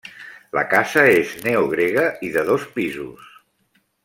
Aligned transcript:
La 0.57 0.63
casa 0.71 1.03
és 1.19 1.35
neogrega 1.43 2.07
i 2.29 2.33
de 2.39 2.47
dos 2.51 2.69
pisos. 2.79 3.31